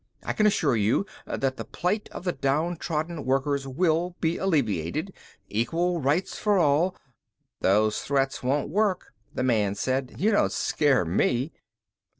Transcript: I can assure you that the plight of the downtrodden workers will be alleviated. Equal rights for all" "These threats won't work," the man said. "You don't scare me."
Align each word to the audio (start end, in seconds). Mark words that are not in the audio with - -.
I 0.23 0.33
can 0.33 0.47
assure 0.47 0.75
you 0.75 1.05
that 1.27 1.57
the 1.57 1.63
plight 1.63 2.09
of 2.11 2.23
the 2.23 2.31
downtrodden 2.31 3.23
workers 3.23 3.67
will 3.67 4.15
be 4.19 4.39
alleviated. 4.39 5.13
Equal 5.47 6.01
rights 6.01 6.39
for 6.39 6.57
all" 6.57 6.95
"These 7.61 7.99
threats 7.99 8.41
won't 8.41 8.69
work," 8.69 9.13
the 9.31 9.43
man 9.43 9.75
said. 9.75 10.15
"You 10.17 10.31
don't 10.31 10.51
scare 10.51 11.05
me." 11.05 11.53